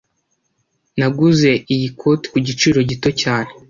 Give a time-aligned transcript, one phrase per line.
[0.97, 3.49] Naguze iyi koti ku giciro gito cyane